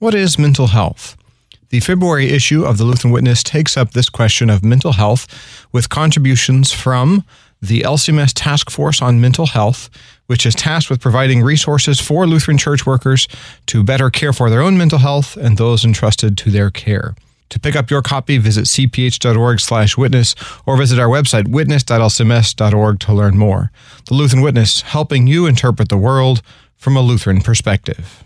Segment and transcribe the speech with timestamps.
[0.00, 1.16] What is mental health?
[1.70, 5.26] The February issue of the Lutheran Witness takes up this question of mental health
[5.72, 7.24] with contributions from
[7.60, 9.90] the LCMS Task Force on Mental Health,
[10.28, 13.26] which is tasked with providing resources for Lutheran church workers
[13.66, 17.16] to better care for their own mental health and those entrusted to their care.
[17.48, 20.34] To pick up your copy, visit cph.org/witness
[20.64, 23.72] or visit our website witness.lcms.org to learn more.
[24.06, 26.40] The Lutheran Witness, helping you interpret the world
[26.76, 28.22] from a Lutheran perspective.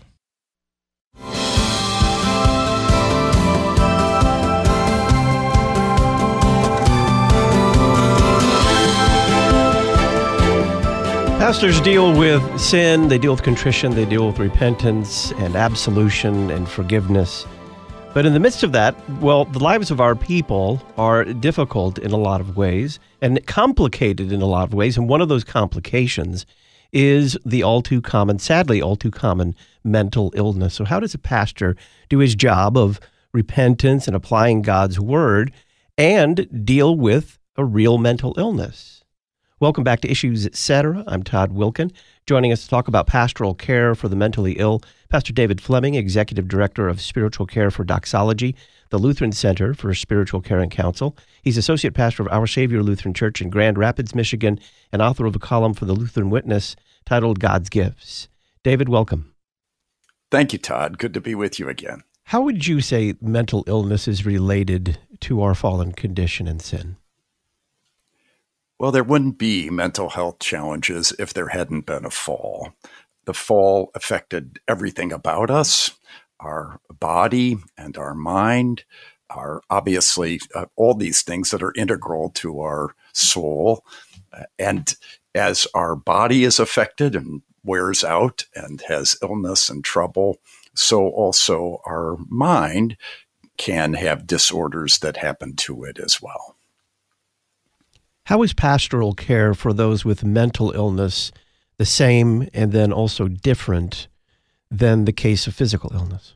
[11.43, 16.69] Pastors deal with sin, they deal with contrition, they deal with repentance and absolution and
[16.69, 17.45] forgiveness.
[18.13, 22.11] But in the midst of that, well, the lives of our people are difficult in
[22.11, 24.95] a lot of ways and complicated in a lot of ways.
[24.95, 26.45] And one of those complications
[26.93, 29.53] is the all too common, sadly, all too common
[29.83, 30.73] mental illness.
[30.73, 31.75] So, how does a pastor
[32.07, 33.01] do his job of
[33.33, 35.51] repentance and applying God's word
[35.97, 39.02] and deal with a real mental illness?
[39.63, 41.05] Welcome back to Issues Etc.
[41.07, 41.93] I'm Todd Wilken.
[42.27, 46.49] Joining us to talk about pastoral care for the mentally ill, Pastor David Fleming, Executive
[46.49, 48.57] Director of Spiritual Care for Doxology,
[48.89, 51.15] the Lutheran Center for Spiritual Care and Counsel.
[51.43, 54.59] He's Associate Pastor of Our Savior Lutheran Church in Grand Rapids, Michigan,
[54.91, 56.75] and author of a column for the Lutheran Witness
[57.05, 58.27] titled God's Gifts.
[58.65, 59.33] David, welcome.
[60.29, 60.97] Thank you, Todd.
[60.97, 62.03] Good to be with you again.
[62.25, 66.97] How would you say mental illness is related to our fallen condition and sin?
[68.79, 72.73] Well, there wouldn't be mental health challenges if there hadn't been a fall.
[73.25, 75.91] The fall affected everything about us
[76.43, 78.83] our body and our mind,
[79.29, 83.83] are obviously uh, all these things that are integral to our soul.
[84.59, 84.93] And
[85.33, 90.37] as our body is affected and wears out and has illness and trouble,
[90.75, 92.97] so also our mind
[93.57, 96.55] can have disorders that happen to it as well.
[98.25, 101.31] How is pastoral care for those with mental illness
[101.77, 104.07] the same and then also different
[104.71, 106.35] than the case of physical illness?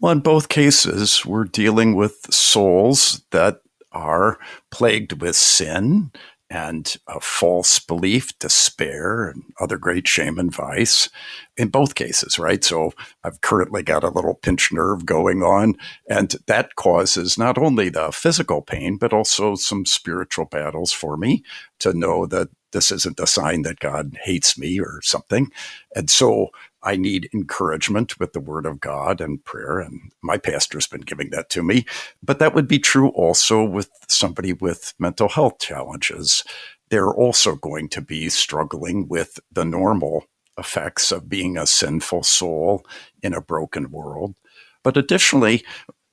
[0.00, 3.60] Well, in both cases, we're dealing with souls that
[3.92, 4.38] are
[4.70, 6.10] plagued with sin
[6.54, 11.08] and a false belief, despair, and other great shame and vice
[11.56, 12.62] in both cases, right?
[12.62, 12.92] So
[13.24, 15.74] I've currently got a little pinched nerve going on,
[16.08, 21.42] and that causes not only the physical pain, but also some spiritual battles for me
[21.80, 25.50] to know that this isn't a sign that God hates me or something.
[25.96, 26.50] And so
[26.84, 29.80] I need encouragement with the word of God and prayer.
[29.80, 31.86] And my pastor's been giving that to me.
[32.22, 36.44] But that would be true also with somebody with mental health challenges.
[36.90, 40.26] They're also going to be struggling with the normal
[40.58, 42.86] effects of being a sinful soul
[43.22, 44.36] in a broken world.
[44.82, 45.64] But additionally,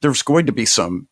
[0.02, 1.08] there's going to be some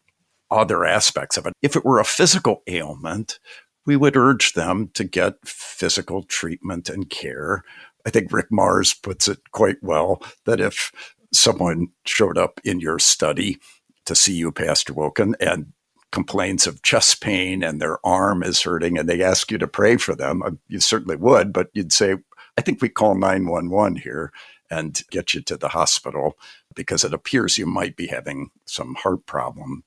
[0.50, 1.54] other aspects of it.
[1.62, 3.40] If it were a physical ailment,
[3.86, 7.64] we would urge them to get physical treatment and care
[8.06, 10.92] I think Rick Marrs puts it quite well that if
[11.34, 13.58] someone showed up in your study
[14.06, 15.74] to see you, Pastor Wilken, and
[16.12, 19.98] complains of chest pain and their arm is hurting and they ask you to pray
[19.98, 22.16] for them, uh, you certainly would, but you'd say,
[22.58, 24.32] I think we call 911 here
[24.72, 26.34] and get you to the hospital
[26.76, 29.84] because it appears you might be having some heart problem.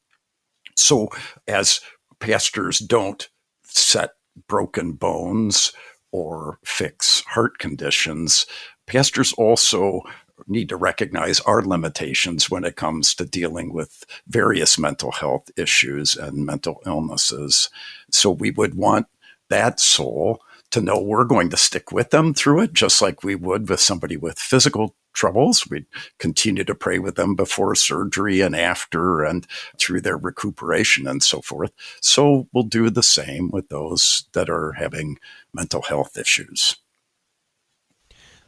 [0.77, 1.09] So,
[1.47, 1.81] as
[2.21, 3.29] pastors don't
[3.65, 4.11] set
[4.49, 5.73] broken bones
[6.13, 8.47] or fix heart conditions,
[8.87, 10.03] pastors also
[10.47, 16.17] need to recognize our limitations when it comes to dealing with various mental health issues
[16.17, 17.71] and mental illnesses.
[18.11, 19.07] So we would want
[19.51, 20.41] that soul
[20.71, 23.81] to know we're going to stick with them through it, just like we would with
[23.81, 25.69] somebody with physical troubles.
[25.69, 25.87] We'd
[26.19, 29.47] continue to pray with them before surgery and after and
[29.79, 31.73] through their recuperation and so forth.
[32.01, 35.19] So we'll do the same with those that are having
[35.53, 36.77] mental health issues.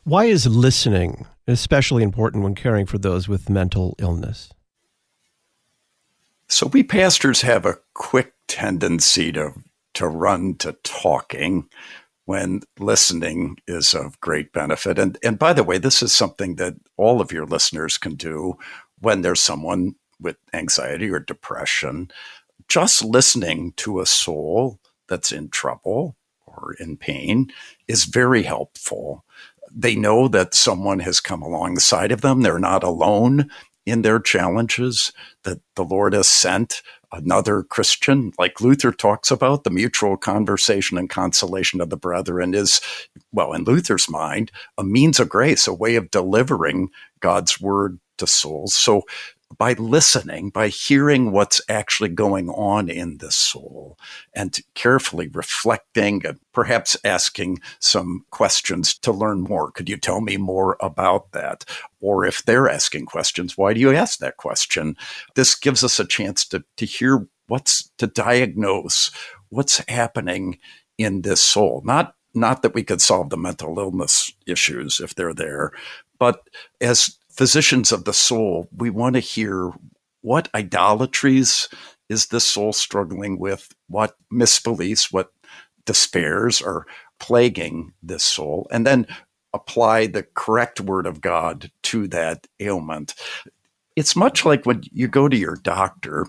[0.05, 4.53] Why is listening especially important when caring for those with mental illness?
[6.49, 9.53] So we pastors have a quick tendency to
[9.95, 11.69] to run to talking
[12.27, 14.99] when listening is of great benefit.
[14.99, 18.59] And and by the way, this is something that all of your listeners can do
[19.01, 22.11] when there's someone with anxiety or depression.
[22.69, 26.17] Just listening to a soul that's in trouble
[26.47, 27.53] or in pain
[27.89, 29.25] is very helpful.
[29.71, 32.41] They know that someone has come alongside of them.
[32.41, 33.51] They're not alone
[33.85, 35.13] in their challenges,
[35.43, 36.83] that the Lord has sent
[37.17, 42.81] another Christian, like Luther talks about, the mutual conversation and consolation of the brethren is,
[43.33, 46.89] well, in Luther's mind, a means of grace, a way of delivering
[47.21, 48.75] God's word to souls.
[48.75, 49.03] So
[49.57, 53.99] by listening, by hearing what's actually going on in the soul
[54.35, 59.71] and carefully reflecting and perhaps asking some questions to learn more.
[59.71, 61.65] Could you tell me more about that?
[62.01, 64.97] Or if they're asking questions, why do you ask that question?
[65.35, 69.11] This gives us a chance to, to hear what's to diagnose
[69.51, 70.59] what's happening
[70.99, 71.83] in this soul.
[71.85, 75.71] Not not that we could solve the mental illness issues if they're there,
[76.19, 76.49] but
[76.81, 79.73] as physicians of the soul, we want to hear
[80.23, 81.69] what idolatries
[82.09, 85.33] is the soul struggling with, what misbeliefs, what
[85.85, 86.87] despairs are
[87.19, 89.07] plaguing this soul, and then
[89.53, 93.15] apply the correct word of God to that ailment.
[93.97, 96.27] It's much like when you go to your doctor,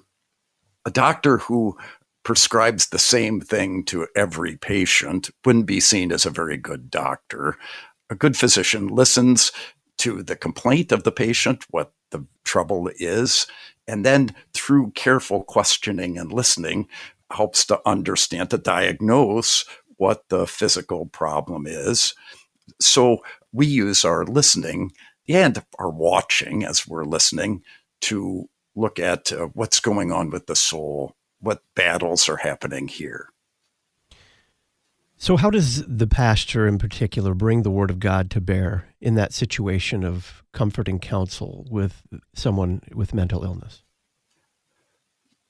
[0.85, 1.77] a doctor who
[2.23, 7.57] prescribes the same thing to every patient wouldn't be seen as a very good doctor.
[8.09, 9.51] A good physician listens
[10.05, 13.47] to the complaint of the patient, what the trouble is,
[13.87, 16.87] and then through careful questioning and listening,
[17.31, 19.65] helps to understand, to diagnose
[19.97, 22.13] what the physical problem is.
[22.79, 24.91] So we use our listening
[25.27, 27.63] and our watching as we're listening
[28.01, 33.29] to look at uh, what's going on with the soul, what battles are happening here.
[35.17, 39.15] So, how does the pastor in particular bring the word of God to bear in
[39.15, 42.01] that situation of comfort and counsel with
[42.33, 43.81] someone with mental illness?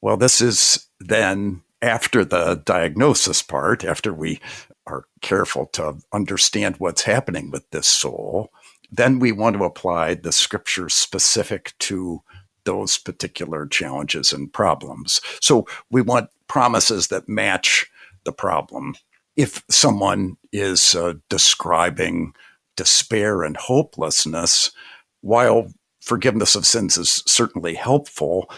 [0.01, 4.39] Well, this is then after the diagnosis part, after we
[4.85, 8.51] are careful to understand what's happening with this soul,
[8.91, 12.21] then we want to apply the scripture specific to
[12.65, 15.21] those particular challenges and problems.
[15.41, 17.87] So we want promises that match
[18.25, 18.95] the problem
[19.35, 22.33] if someone is uh, describing
[22.75, 24.71] despair and hopelessness,
[25.21, 25.71] while
[26.01, 28.49] forgiveness of sins is certainly helpful,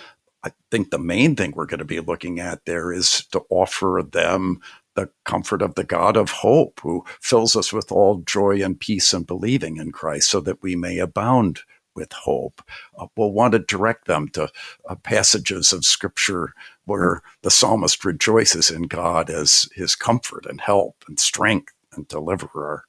[0.43, 4.03] I think the main thing we're going to be looking at there is to offer
[4.09, 4.59] them
[4.95, 9.13] the comfort of the God of hope, who fills us with all joy and peace
[9.13, 11.61] and believing in Christ, so that we may abound
[11.95, 12.61] with hope.
[12.97, 14.49] Uh, we'll want to direct them to
[14.87, 16.53] uh, passages of scripture
[16.87, 22.85] where the psalmist rejoices in God as his comfort and help and strength and deliverer.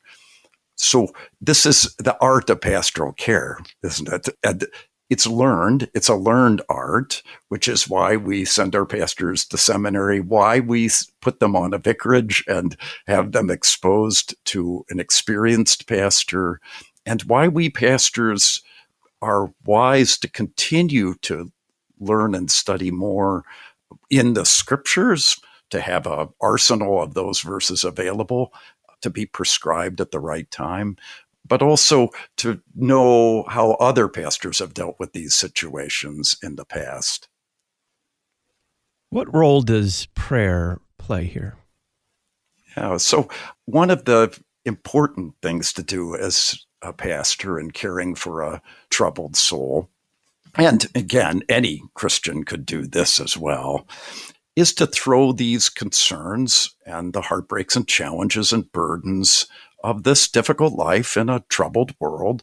[0.77, 1.09] So
[1.41, 4.29] this is the art of pastoral care, isn't it?
[4.45, 4.67] And
[5.11, 5.91] it's learned.
[5.95, 10.91] It's a learned art, which is why we send our pastors to seminary, why we
[11.21, 16.61] put them on a vicarage and have them exposed to an experienced pastor,
[17.06, 18.62] and why we pastors
[19.21, 21.51] are wise to continue to
[21.99, 23.44] learn and study more
[24.11, 25.40] in the scriptures,
[25.70, 28.52] to have an arsenal of those verses available
[29.02, 30.96] to be prescribed at the right time,
[31.46, 37.29] but also to know how other pastors have dealt with these situations in the past.
[39.11, 41.56] What role does prayer play here?
[42.76, 43.29] Yeah, so
[43.64, 49.37] one of the important things to do as a pastor and caring for a troubled
[49.37, 49.88] soul,
[50.58, 53.87] and again, any Christian could do this as well,
[54.56, 59.46] is to throw these concerns and the heartbreaks and challenges and burdens
[59.84, 62.43] of this difficult life in a troubled world,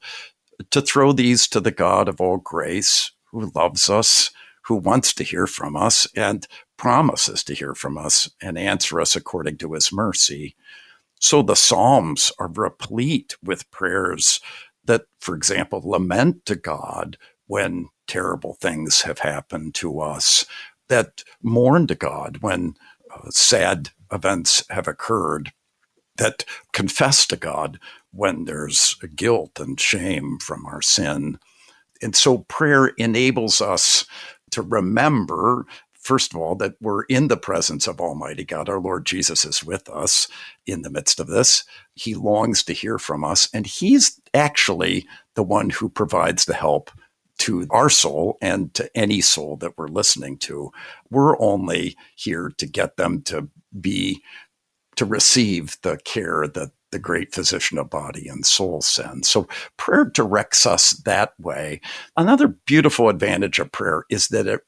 [0.71, 4.31] to throw these to the God of all grace who loves us,
[4.63, 9.15] who wants to hear from us, and promises to hear from us and answer us
[9.15, 10.55] according to his mercy.
[11.19, 14.39] So the Psalms are replete with prayers
[14.85, 17.17] that, for example, lament to God
[17.47, 20.45] when terrible things have happened to us,
[20.89, 22.75] that mourn to God when
[23.13, 25.51] uh, sad events have occurred,
[26.17, 27.79] that confess to God
[28.11, 31.37] when there's guilt and shame from our sin.
[32.01, 34.05] And so prayer enables us
[34.51, 35.65] to remember
[36.05, 38.69] first of all, that we're in the presence of Almighty God.
[38.69, 40.27] Our Lord Jesus is with us
[40.67, 41.63] in the midst of this.
[41.95, 46.91] He longs to hear from us, and He's actually the one who provides the help
[47.39, 50.71] to our soul and to any soul that we're listening to.
[51.09, 53.49] We're only here to get them to
[53.79, 54.21] be,
[54.95, 59.27] to receive the care that the great physician of body and soul sends.
[59.27, 61.81] So prayer directs us that way.
[62.15, 64.61] Another beautiful advantage of prayer is that it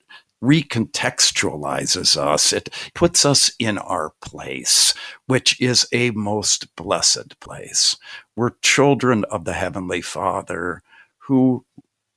[0.44, 2.54] recontextualizes us.
[2.54, 4.94] It puts us in our place,
[5.28, 7.96] which is a most blessed place.
[8.36, 10.84] We're children of the Heavenly Father
[11.18, 11.66] who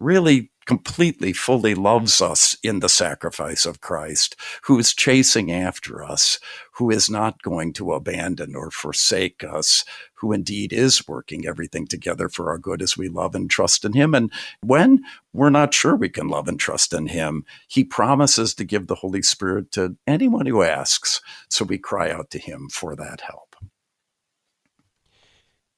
[0.00, 6.38] really completely, fully loves us in the sacrifice of Christ, who is chasing after us,
[6.74, 12.28] who is not going to abandon or forsake us, who indeed is working everything together
[12.28, 14.14] for our good as we love and trust in Him.
[14.14, 15.00] And when
[15.32, 18.94] we're not sure we can love and trust in Him, He promises to give the
[18.94, 21.20] Holy Spirit to anyone who asks.
[21.48, 23.49] So we cry out to Him for that help.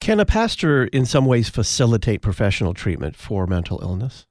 [0.03, 4.27] Can a pastor, in some ways, facilitate professional treatment for mental illness?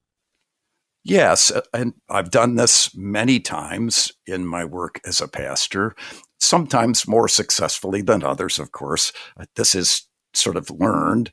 [1.01, 5.95] Yes, uh, and I've done this many times in my work as a pastor,
[6.41, 9.13] sometimes more successfully than others, of course.
[9.39, 11.31] Uh, this is sort of learned.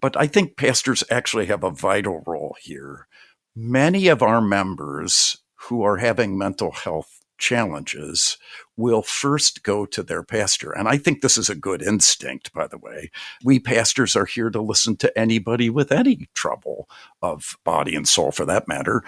[0.00, 3.08] But I think pastors actually have a vital role here.
[3.54, 5.36] Many of our members
[5.68, 8.38] who are having mental health challenges
[8.76, 10.70] will first go to their pastor.
[10.70, 13.10] And I think this is a good instinct, by the way.
[13.42, 16.88] We pastors are here to listen to anybody with any trouble
[17.20, 19.02] of body and soul, for that matter.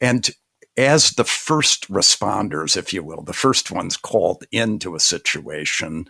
[0.00, 0.30] And
[0.76, 6.06] as the first responders, if you will, the first ones called into a situation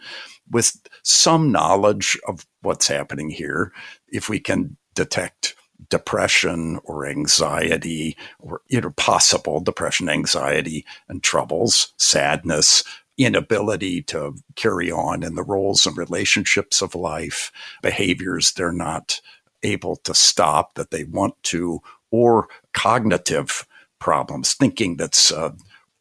[0.50, 3.72] with some knowledge of what's happening here,
[4.08, 5.54] if we can detect
[5.90, 12.82] depression or anxiety or you know, possible depression, anxiety, and troubles, sadness,
[13.16, 17.50] inability to carry on in the roles and relationships of life,
[17.82, 19.20] behaviors they're not
[19.62, 21.80] able to stop that they want to,
[22.10, 23.66] or cognitive
[23.98, 25.50] problems, thinking that's uh,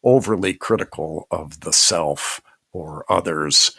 [0.04, 2.40] overly critical of the self
[2.72, 3.72] or others,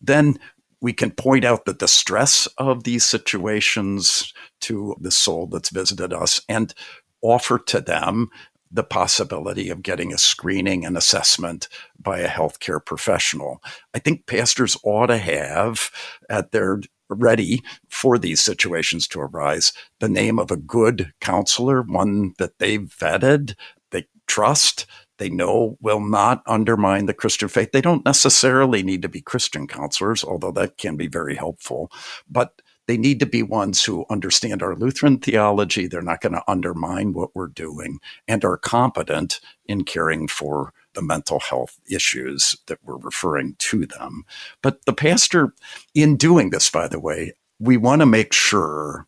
[0.00, 0.38] then
[0.80, 6.40] we can point out the distress of these situations to the soul that's visited us
[6.48, 6.74] and
[7.22, 8.28] offer to them
[8.70, 11.68] the possibility of getting a screening and assessment
[11.98, 13.62] by a healthcare professional.
[13.94, 15.90] I think pastors ought to have
[16.28, 22.34] at their ready for these situations to arise the name of a good counselor, one
[22.38, 23.54] that they've vetted,
[23.92, 24.86] they trust,
[25.18, 27.72] they know will not undermine the Christian faith.
[27.72, 31.90] They don't necessarily need to be Christian counselors, although that can be very helpful,
[32.28, 35.86] but they need to be ones who understand our Lutheran theology.
[35.86, 41.02] They're not going to undermine what we're doing and are competent in caring for the
[41.02, 44.24] mental health issues that we're referring to them.
[44.62, 45.52] But the pastor,
[45.94, 49.06] in doing this, by the way, we want to make sure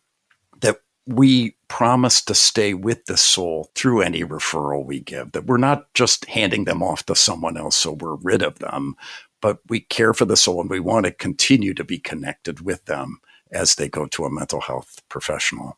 [1.09, 5.91] we promise to stay with the soul through any referral we give, that we're not
[5.95, 8.95] just handing them off to someone else so we're rid of them,
[9.41, 12.85] but we care for the soul and we want to continue to be connected with
[12.85, 13.19] them
[13.51, 15.77] as they go to a mental health professional.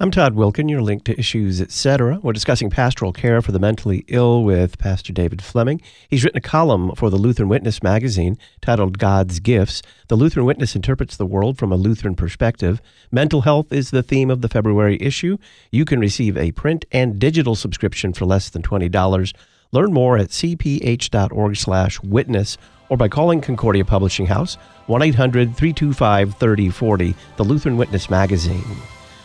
[0.00, 0.70] I'm Todd Wilken.
[0.70, 2.20] You're linked to Issues Etc.
[2.22, 5.80] We're discussing pastoral care for the mentally ill with Pastor David Fleming.
[6.08, 9.82] He's written a column for the Lutheran Witness magazine titled God's Gifts.
[10.06, 12.80] The Lutheran Witness interprets the world from a Lutheran perspective.
[13.10, 15.36] Mental health is the theme of the February issue.
[15.72, 19.32] You can receive a print and digital subscription for less than $20.
[19.72, 24.54] Learn more at cph.org/witness or by calling Concordia Publishing House
[24.86, 28.62] 1 800 325 3040, the Lutheran Witness magazine.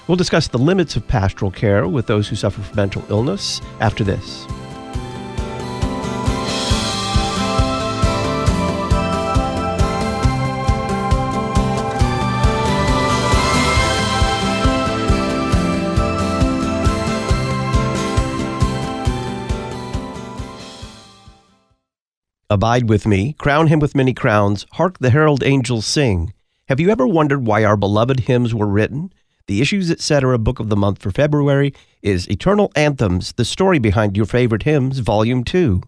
[0.08, 4.04] We'll discuss the limits of pastoral care with those who suffer from mental illness after
[4.04, 4.46] this.
[22.50, 26.34] Abide with me, crown him with many crowns, hark the herald angels sing.
[26.68, 29.12] Have you ever wondered why our beloved hymns were written?
[29.48, 30.40] The Issues Etc.
[30.40, 35.00] book of the month for February is Eternal Anthems, the story behind your favorite hymns,
[35.00, 35.82] Volume 2.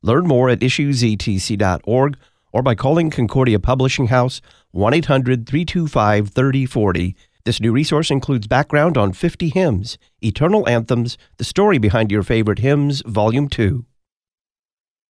[0.00, 2.16] Learn more at issuesetc.org
[2.52, 4.40] or by calling Concordia Publishing House
[4.70, 7.16] 1 800 325 3040.
[7.44, 12.60] This new resource includes background on 50 hymns, Eternal Anthems, the story behind your favorite
[12.60, 13.84] hymns, Volume 2.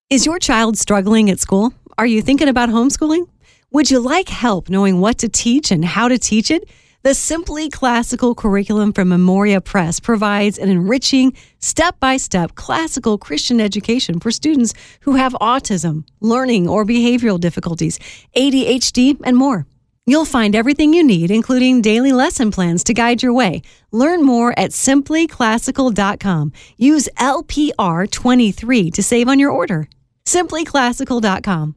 [0.08, 1.74] Is your child struggling at school?
[1.98, 3.28] Are you thinking about homeschooling?
[3.72, 6.66] Would you like help knowing what to teach and how to teach it?
[7.02, 13.58] The Simply Classical curriculum from Memoria Press provides an enriching, step by step classical Christian
[13.58, 17.98] education for students who have autism, learning or behavioral difficulties,
[18.36, 19.66] ADHD, and more.
[20.04, 23.62] You'll find everything you need, including daily lesson plans to guide your way.
[23.92, 26.52] Learn more at simplyclassical.com.
[26.76, 29.88] Use LPR23 to save on your order
[30.26, 31.74] simplyclassical.com.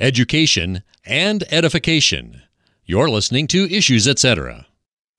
[0.00, 2.42] Education and edification.
[2.92, 4.66] You're listening to Issues Etc.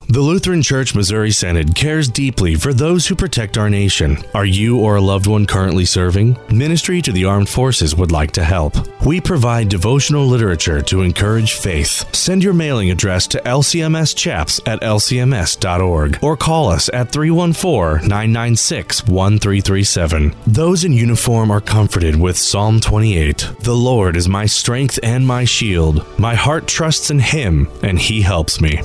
[0.08, 4.18] The Lutheran Church Missouri Synod cares deeply for those who protect our nation.
[4.34, 6.36] Are you or a loved one currently serving?
[6.50, 8.74] Ministry to the Armed Forces would like to help.
[9.04, 12.14] We provide devotional literature to encourage faith.
[12.14, 19.06] Send your mailing address to LCMS chaps at lcms.org or call us at 314 996
[19.08, 20.34] 1337.
[20.46, 25.44] Those in uniform are comforted with Psalm 28 The Lord is my strength and my
[25.44, 26.06] shield.
[26.18, 28.80] My heart trusts in Him, and He helps me.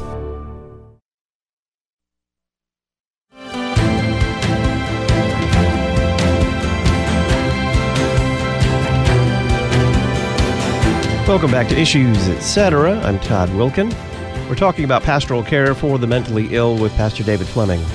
[11.29, 12.99] Welcome back to Issues Etc.
[13.01, 13.93] I'm Todd Wilken.
[14.49, 17.85] We're talking about pastoral care for the mentally ill with Pastor David Fleming.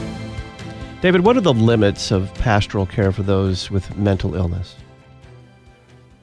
[1.03, 4.77] David, what are the limits of pastoral care for those with mental illness?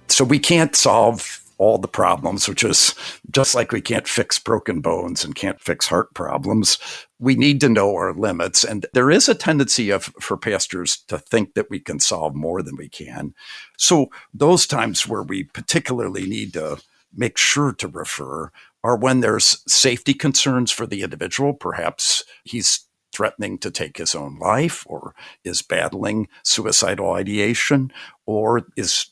[0.07, 2.95] So we can't solve all the problems, which is
[3.29, 6.79] just like we can't fix broken bones and can't fix heart problems.
[7.19, 8.63] We need to know our limits.
[8.63, 12.61] And there is a tendency of for pastors to think that we can solve more
[12.61, 13.33] than we can.
[13.77, 16.79] So those times where we particularly need to
[17.13, 18.51] make sure to refer
[18.83, 21.53] are when there's safety concerns for the individual.
[21.53, 25.13] Perhaps he's threatening to take his own life or
[25.43, 27.91] is battling suicidal ideation
[28.25, 29.07] or is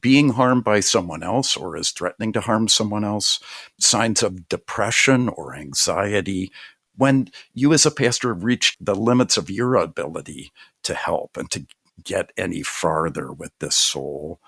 [0.00, 3.40] being harmed by someone else or is threatening to harm someone else,
[3.78, 6.52] signs of depression or anxiety.
[6.96, 10.52] When you, as a pastor, have reached the limits of your ability
[10.84, 11.66] to help and to
[12.04, 14.40] get any farther with this soul,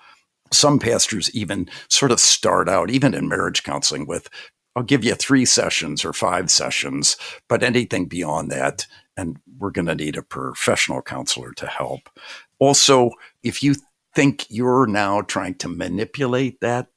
[0.53, 4.29] some pastors even sort of start out, even in marriage counseling, with
[4.75, 7.15] I'll give you three sessions or five sessions,
[7.47, 12.09] but anything beyond that, and we're going to need a professional counselor to help.
[12.57, 13.11] Also,
[13.43, 13.75] if you
[14.15, 16.87] think you're now trying to manipulate that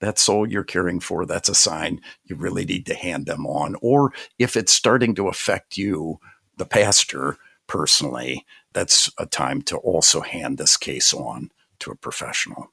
[0.00, 3.76] that soul you're caring for, that's a sign you really need to hand them on.
[3.80, 6.18] Or if it's starting to affect you,
[6.56, 7.36] the pastor
[7.68, 12.71] personally, that's a time to also hand this case on to a professional.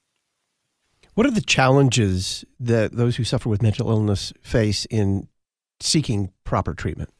[1.14, 5.28] What are the challenges that those who suffer with mental illness face in
[5.80, 7.10] seeking proper treatment?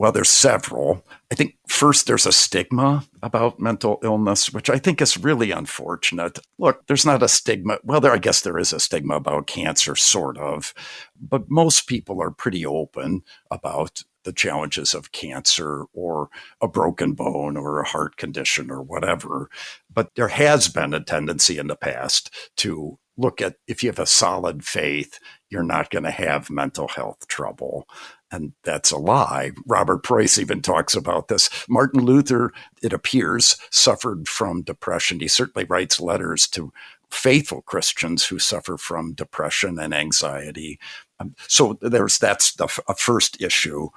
[0.00, 1.04] Well, there's several.
[1.30, 6.38] I think first there's a stigma about mental illness, which I think is really unfortunate.
[6.58, 7.80] Look, there's not a stigma.
[7.84, 10.72] Well, there I guess there is a stigma about cancer, sort of,
[11.20, 16.28] but most people are pretty open about the challenges of cancer or
[16.60, 19.48] a broken bone or a heart condition or whatever.
[19.92, 23.98] But there has been a tendency in the past to look at if you have
[23.98, 25.18] a solid faith,
[25.50, 27.86] you're not going to have mental health trouble.
[28.30, 29.50] And that's a lie.
[29.66, 31.50] Robert Preus even talks about this.
[31.68, 32.52] Martin Luther,
[32.82, 35.20] it appears, suffered from depression.
[35.20, 36.72] He certainly writes letters to
[37.10, 40.78] faithful Christians who suffer from depression and anxiety.
[41.20, 43.88] Um, so there's that's the f- first issue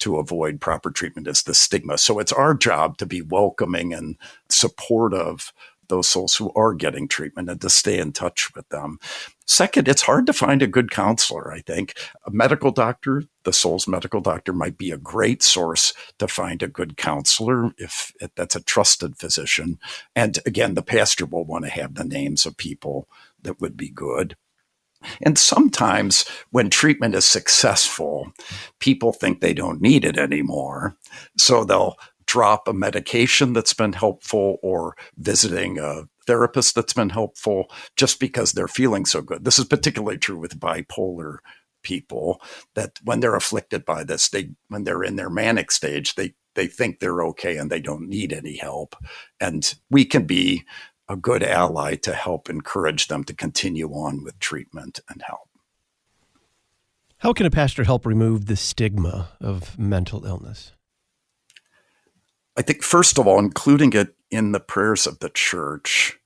[0.00, 1.98] to avoid proper treatment is the stigma.
[1.98, 4.16] So it's our job to be welcoming and
[4.48, 5.52] supportive
[5.88, 8.98] those souls who are getting treatment and to stay in touch with them.
[9.44, 11.94] Second, it's hard to find a good counselor, I think.
[12.24, 16.68] A medical doctor, the soul's medical doctor, might be a great source to find a
[16.68, 19.78] good counselor if, if that's a trusted physician.
[20.14, 23.08] And again, the pastor will want to have the names of people
[23.42, 24.36] that would be good.
[25.22, 28.32] And sometimes when treatment is successful,
[28.78, 30.96] people think they don't need it anymore.
[31.38, 37.64] So they'll drop a medication that's been helpful or visiting a therapist that's been helpful
[37.96, 39.44] just because they're feeling so good.
[39.44, 41.38] This is particularly true with bipolar
[41.82, 42.40] people
[42.74, 46.66] that when they're afflicted by this, they when they're in their manic stage, they they
[46.66, 48.96] think they're okay and they don't need any help.
[49.40, 50.64] And we can be
[51.10, 55.48] a good ally to help encourage them to continue on with treatment and help.
[57.18, 60.72] How can a pastor help remove the stigma of mental illness?
[62.56, 66.16] I think, first of all, including it in the prayers of the church,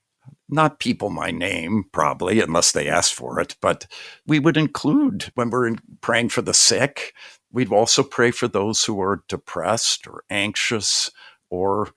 [0.50, 3.86] not people my name, probably, unless they ask for it, but
[4.26, 7.14] we would include when we're praying for the sick,
[7.50, 11.10] we'd also pray for those who are depressed or anxious
[11.48, 11.88] or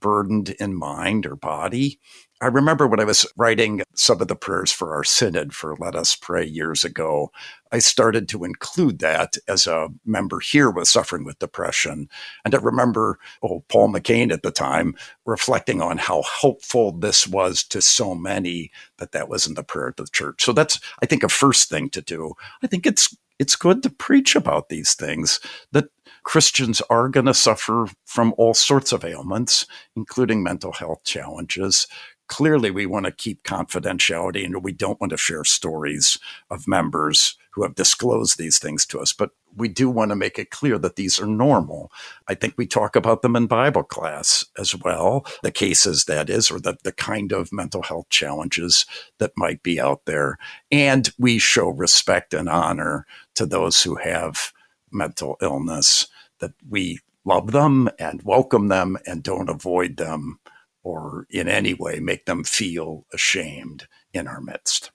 [0.00, 2.00] burdened in mind or body.
[2.42, 5.94] I remember when I was writing some of the prayers for our synod for Let
[5.94, 7.30] Us Pray years ago,
[7.70, 12.08] I started to include that as a member here was suffering with depression.
[12.44, 17.62] And I remember oh, Paul McCain at the time reflecting on how helpful this was
[17.64, 20.42] to so many that that was in the prayer of the church.
[20.42, 22.32] So that's, I think, a first thing to do.
[22.62, 25.40] I think it's it's good to preach about these things
[25.72, 25.86] that
[26.24, 31.86] Christians are going to suffer from all sorts of ailments, including mental health challenges.
[32.30, 36.16] Clearly we want to keep confidentiality and we don't want to share stories
[36.48, 39.12] of members who have disclosed these things to us.
[39.12, 41.90] But we do want to make it clear that these are normal.
[42.28, 46.52] I think we talk about them in Bible class as well, the cases that is,
[46.52, 48.86] or the, the kind of mental health challenges
[49.18, 50.38] that might be out there.
[50.70, 54.52] And we show respect and honor to those who have
[54.92, 56.06] mental illness,
[56.38, 60.38] that we love them and welcome them and don't avoid them
[60.82, 64.90] or in any way make them feel ashamed in our midst.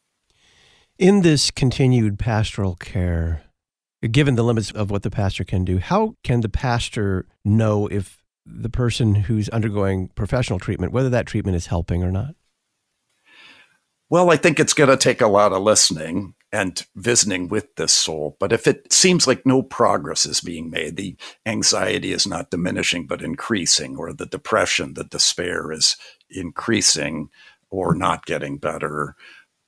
[0.98, 3.44] In this continued pastoral care,
[4.12, 8.24] given the limits of what the pastor can do, how can the pastor know if
[8.46, 12.36] the person who's undergoing professional treatment, whether that treatment is helping or not?
[14.10, 17.92] Well, I think it's going to take a lot of listening and visiting with this
[17.92, 18.38] soul.
[18.40, 23.08] But if it seems like no progress is being made, the anxiety is not diminishing
[23.08, 25.98] but increasing, or the depression, the despair is
[26.30, 27.30] increasing
[27.70, 29.18] or not getting better.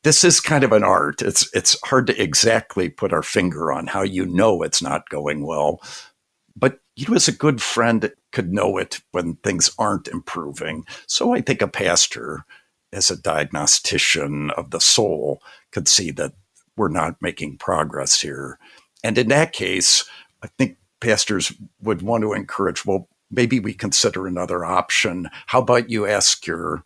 [0.06, 1.22] This is kind of an art.
[1.22, 5.46] It's it's hard to exactly put our finger on how you know it's not going
[5.46, 5.82] well.
[6.56, 10.86] But you as a good friend could know it when things aren't improving.
[11.06, 12.46] So I think a pastor
[12.94, 15.42] as a diagnostician of the soul
[15.74, 16.32] could see that
[16.78, 18.60] we're not making progress here.
[19.04, 20.06] And in that case,
[20.44, 25.30] I think pastors would want to encourage, well, maybe we consider another option.
[25.48, 26.84] How about you ask your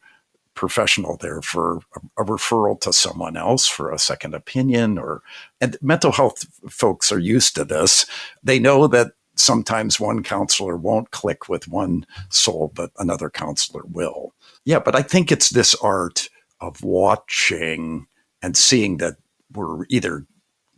[0.54, 1.80] professional there for
[2.18, 5.22] a, referral to someone else for a second opinion or
[5.60, 8.06] and mental health folks are used to this.
[8.44, 14.34] They know that sometimes one counselor won't click with one soul, but another counselor will.
[14.66, 18.08] Yeah, but I think it's this art of watching
[18.42, 19.16] and seeing that
[19.54, 20.26] we're either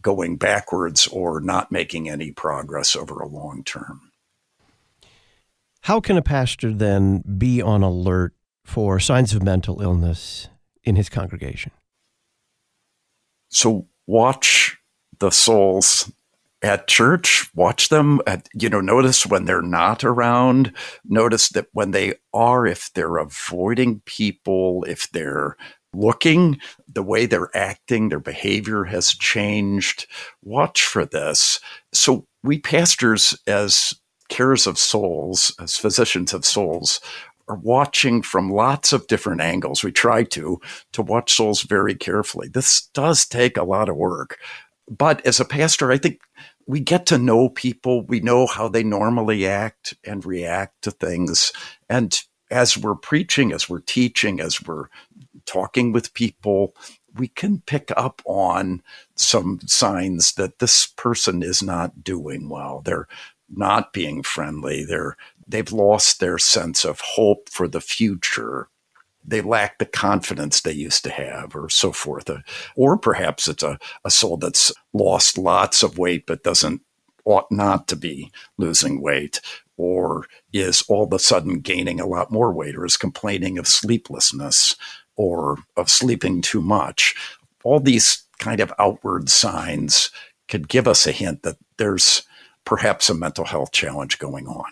[0.01, 4.11] going backwards or not making any progress over a long term.
[5.81, 8.33] How can a pastor then be on alert
[8.63, 10.47] for signs of mental illness
[10.83, 11.71] in his congregation?
[13.49, 14.77] So watch
[15.19, 16.11] the souls
[16.61, 21.91] at church, watch them at, you know, notice when they're not around, notice that when
[21.91, 25.57] they are, if they're avoiding people, if they're
[25.93, 30.07] looking, the way they're acting, their behavior has changed.
[30.43, 31.59] Watch for this.
[31.93, 33.93] So, we pastors, as
[34.29, 36.99] carers of souls, as physicians of souls,
[37.47, 39.83] are watching from lots of different angles.
[39.83, 40.59] We try to
[40.93, 42.47] to watch souls very carefully.
[42.47, 44.37] This does take a lot of work.
[44.89, 46.21] But as a pastor, I think
[46.67, 48.05] we get to know people.
[48.05, 51.51] We know how they normally act and react to things.
[51.89, 52.19] And
[52.53, 54.87] as we're preaching, as we're teaching, as we're
[55.45, 56.75] talking with people,
[57.17, 58.83] we can pick up on
[59.15, 62.81] some signs that this person is not doing well.
[62.85, 63.07] They're
[63.49, 64.85] not being friendly.
[64.85, 68.69] They're they've lost their sense of hope for the future.
[69.25, 72.29] They lack the confidence they used to have, or so forth.
[72.29, 72.39] Uh,
[72.75, 76.81] or perhaps it's a, a soul that's lost lots of weight but doesn't
[77.25, 79.39] ought not to be losing weight
[79.77, 83.67] or is all of a sudden gaining a lot more weight or is complaining of
[83.67, 84.75] sleeplessness
[85.15, 87.15] or of sleeping too much.
[87.63, 90.11] All these kind of outward signs
[90.47, 92.23] could give us a hint that there's
[92.65, 94.71] perhaps a mental health challenge going on.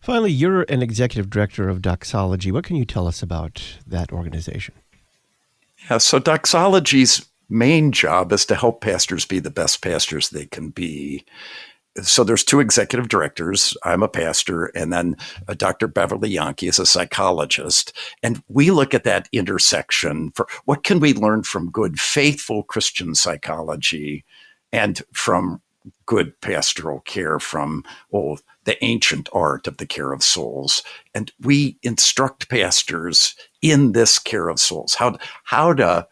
[0.00, 2.50] Finally, you're an executive director of Doxology.
[2.50, 4.74] What can you tell us about that organization?
[5.88, 10.70] Yeah, so Doxology's main job is to help pastors be the best pastors they can
[10.70, 11.24] be
[12.00, 13.76] so there's two executive directors.
[13.84, 15.86] I'm a pastor, and then uh, Dr.
[15.86, 17.92] Beverly Yahnke is a psychologist.
[18.22, 23.14] And we look at that intersection for what can we learn from good, faithful Christian
[23.14, 24.24] psychology
[24.72, 25.60] and from
[26.06, 30.82] good pastoral care from oh, the ancient art of the care of souls.
[31.14, 36.06] And we instruct pastors in this care of souls, how, how to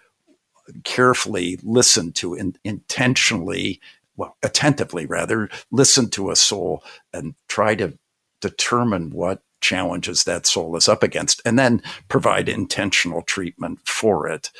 [0.85, 3.81] carefully listen to and intentionally
[4.21, 7.99] well, attentively rather, listen to a soul and try to
[8.43, 14.51] determine what challenges that soul is up against and then provide intentional treatment for it.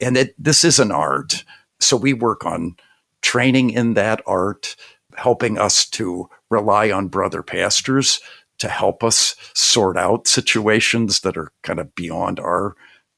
[0.00, 1.44] And it, this is an art.
[1.80, 2.76] So we work on
[3.20, 4.74] training in that art,
[5.16, 8.20] helping us to rely on brother pastors
[8.56, 12.74] to help us sort out situations that are kind of beyond our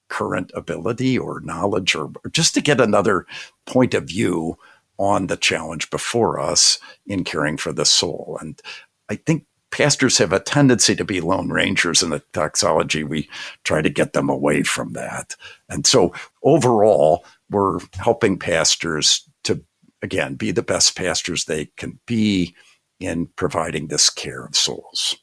[0.08, 3.24] current ability or knowledge or, or just to get another
[3.66, 4.58] point of view
[4.98, 8.38] on the challenge before us in caring for the soul.
[8.40, 8.60] And
[9.08, 13.02] I think pastors have a tendency to be lone rangers in the doxology.
[13.02, 13.28] We
[13.64, 15.34] try to get them away from that.
[15.68, 19.64] And so overall, we're helping pastors to,
[20.02, 22.54] again, be the best pastors they can be
[23.00, 25.16] in providing this care of souls.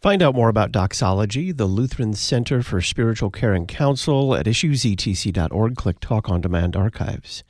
[0.00, 5.76] Find out more about Doxology, the Lutheran Center for Spiritual Care and Counsel at issuesetc.org.
[5.76, 7.44] Click Talk on Demand Archives.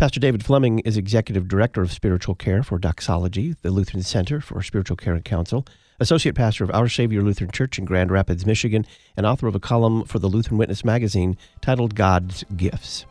[0.00, 4.62] Pastor David Fleming is Executive Director of Spiritual Care for Doxology, the Lutheran Center for
[4.62, 5.66] Spiritual Care and Counsel,
[5.98, 9.60] Associate Pastor of Our Savior Lutheran Church in Grand Rapids, Michigan, and author of a
[9.60, 13.04] column for the Lutheran Witness magazine titled God's Gifts.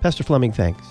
[0.00, 0.84] Pastor Fleming, thanks.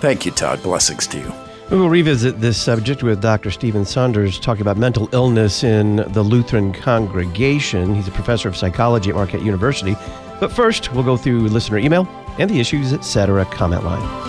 [0.00, 0.62] Thank you, Todd.
[0.62, 1.30] Blessings to you.
[1.70, 3.50] We will revisit this subject with Dr.
[3.50, 7.94] Stephen Saunders talking about mental illness in the Lutheran congregation.
[7.94, 9.94] He's a professor of psychology at Marquette University.
[10.40, 13.44] But first, we'll go through listener email and the issues, etc.
[13.46, 14.26] comment line.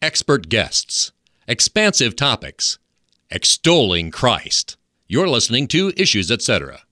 [0.00, 1.12] Expert guests,
[1.46, 2.78] expansive topics,
[3.30, 4.76] extolling Christ.
[5.06, 6.82] You're listening to Issues, etc.